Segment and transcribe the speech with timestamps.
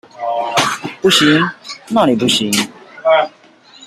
[0.99, 1.47] 不行，
[1.91, 2.51] 那裡不行